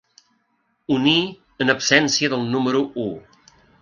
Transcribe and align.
Unir 0.95 1.19
en 1.65 1.73
absència 1.75 2.31
del 2.35 2.49
número 2.57 2.83
u. 3.05 3.07